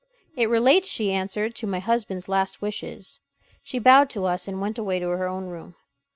[0.35, 3.19] "It relates," she answered, "to my husband's last wishes."
[3.61, 5.75] She bowed to us, and went away to her own room.